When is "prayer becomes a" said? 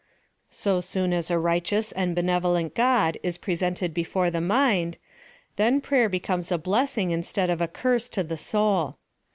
5.79-6.57